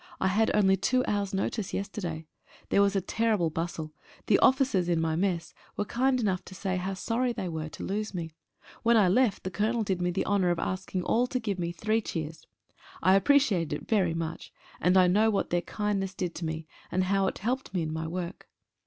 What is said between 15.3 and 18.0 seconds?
their kindness did to me, and how it helped me in